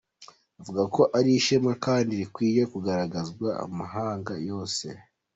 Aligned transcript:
Avuga 0.59 0.83
ko 0.95 1.01
ari 1.17 1.29
ishema 1.39 1.71
kandi 1.85 2.11
rikwiye 2.21 2.61
kugaragarizwa 2.71 3.49
amahanga 3.65 4.33
yose. 4.49 4.85